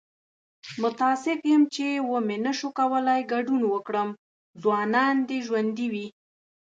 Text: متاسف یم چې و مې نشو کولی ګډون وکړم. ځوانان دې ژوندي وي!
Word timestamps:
متاسف 0.81 1.39
یم 1.51 1.63
چې 1.75 1.87
و 2.09 2.11
مې 2.27 2.37
نشو 2.45 2.69
کولی 2.77 3.21
ګډون 3.31 3.61
وکړم. 3.73 4.09
ځوانان 4.61 5.15
دې 5.29 5.37
ژوندي 5.47 5.87
وي! 5.93 6.07